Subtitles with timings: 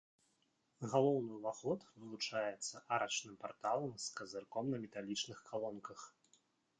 [0.91, 5.99] Галоўны ўваход вылучаецца арачным парталам з казырком на металічных калонках.